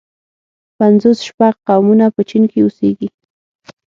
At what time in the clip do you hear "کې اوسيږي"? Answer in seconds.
2.51-3.09